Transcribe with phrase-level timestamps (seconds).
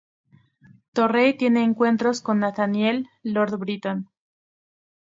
[0.93, 4.09] Torrey, tiene encuentros con Nathaniel Lord Britton.